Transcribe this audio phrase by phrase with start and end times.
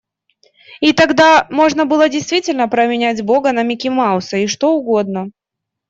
[0.79, 5.29] И тогда можно было действительно променять Бога на Микки Мауса и что угодно.